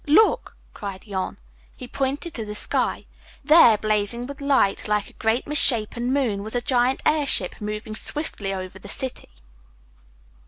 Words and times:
Look!" 0.07 0.55
cried 0.73 1.03
Jan. 1.03 1.37
He 1.75 1.87
pointed 1.87 2.33
to 2.33 2.43
the 2.43 2.55
sky. 2.55 3.05
There, 3.43 3.77
blazing 3.77 4.25
with 4.25 4.41
light, 4.41 4.87
like 4.87 5.11
a 5.11 5.13
great 5.13 5.45
misshapen 5.47 6.11
moon, 6.11 6.41
was 6.41 6.55
a 6.55 6.61
giant 6.61 7.03
airship 7.05 7.61
moving 7.61 7.95
swiftly 7.95 8.51
over 8.51 8.79
the 8.79 8.87
city. 8.89 9.29